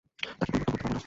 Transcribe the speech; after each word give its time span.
তাঁকে 0.39 0.39
পরিবর্তন 0.39 0.55
করতে 0.69 0.81
পারল 0.83 0.93
না। 0.95 0.99